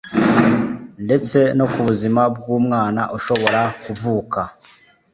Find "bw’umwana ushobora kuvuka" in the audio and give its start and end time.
2.35-4.39